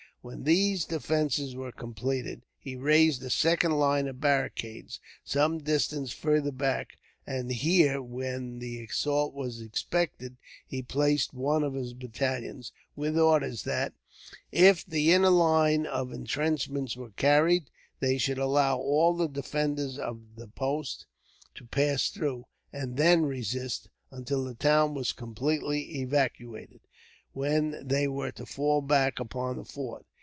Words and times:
When 0.23 0.43
these 0.43 0.85
defences 0.85 1.55
were 1.55 1.71
completed, 1.71 2.43
he 2.59 2.75
raised 2.75 3.23
a 3.23 3.29
second 3.31 3.71
line 3.71 4.05
of 4.07 4.19
barricades 4.21 4.99
some 5.23 5.57
distance 5.63 6.13
further 6.13 6.51
back; 6.51 6.89
and 7.25 7.51
here, 7.51 7.99
when 8.03 8.59
the 8.59 8.83
assault 8.83 9.33
was 9.33 9.59
expected, 9.59 10.37
he 10.67 10.83
placed 10.83 11.33
one 11.33 11.63
of 11.63 11.73
his 11.73 11.95
battalions, 11.95 12.71
with 12.95 13.17
orders 13.17 13.63
that, 13.63 13.93
if 14.51 14.85
the 14.85 15.11
inner 15.11 15.31
line 15.31 15.87
of 15.87 16.13
entrenchments 16.13 16.95
was 16.95 17.13
carried, 17.15 17.71
they 17.99 18.19
should 18.19 18.37
allow 18.37 18.77
all 18.77 19.15
the 19.15 19.27
defenders 19.27 19.97
of 19.97 20.21
that 20.35 20.53
post 20.53 21.07
to 21.55 21.65
pass 21.65 22.09
through, 22.09 22.45
and 22.71 22.95
then 22.95 23.23
resist 23.25 23.89
until 24.11 24.43
the 24.43 24.53
town 24.53 24.93
was 24.93 25.13
completely 25.13 25.97
evacuated, 25.99 26.81
when 27.33 27.75
they 27.83 28.07
were 28.07 28.31
to 28.31 28.45
fall 28.45 28.81
back 28.81 29.19
upon 29.19 29.55
the 29.57 29.65
fort. 29.65 30.05